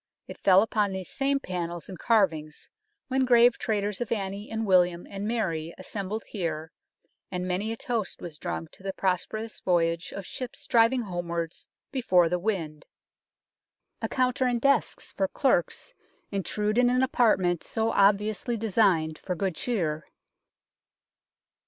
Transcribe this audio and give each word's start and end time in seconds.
It 0.27 0.39
fell 0.39 0.63
upon 0.63 0.91
these 0.93 1.11
same 1.11 1.39
panels 1.39 1.87
and 1.87 1.99
carvings 1.99 2.71
when 3.07 3.23
grave 3.23 3.59
traders 3.59 4.01
of 4.01 4.11
Anne 4.11 4.33
and 4.49 4.65
William 4.65 5.05
and 5.05 5.27
Mary 5.27 5.75
assembled 5.77 6.23
here, 6.25 6.71
and 7.29 7.47
many 7.47 7.71
a 7.71 7.77
toast 7.77 8.19
was 8.19 8.39
drunk 8.39 8.71
to 8.71 8.81
the 8.81 8.93
prosper 8.93 9.37
ous 9.37 9.59
voyage 9.59 10.11
of 10.11 10.25
ships 10.25 10.65
driving 10.65 11.03
homewards 11.03 11.67
before 11.91 12.29
the 12.29 12.39
wind. 12.39 12.85
A 14.01 14.09
counter 14.09 14.45
and 14.47 14.59
desks 14.59 15.11
for 15.11 15.27
clerks 15.27 15.93
intrude 16.31 16.79
in 16.79 16.89
an 16.89 17.03
apartment 17.03 17.63
so 17.63 17.91
obviously 17.91 18.57
designed 18.57 19.19
for 19.19 19.35
good 19.35 19.53
cheer. 19.53 20.07